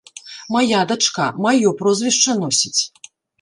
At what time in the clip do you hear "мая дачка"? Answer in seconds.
0.53-1.27